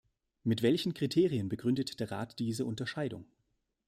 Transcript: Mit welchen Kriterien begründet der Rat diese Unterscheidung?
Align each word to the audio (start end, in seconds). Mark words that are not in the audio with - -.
Mit 0.43 0.63
welchen 0.63 0.95
Kriterien 0.95 1.47
begründet 1.47 1.99
der 1.99 2.09
Rat 2.09 2.39
diese 2.39 2.65
Unterscheidung? 2.65 3.27